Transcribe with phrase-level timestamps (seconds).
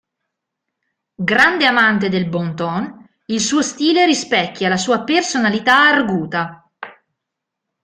[1.31, 2.89] Grande amante del bon ton,
[3.27, 6.67] il suo stile rispecchia la sua personalità arguta.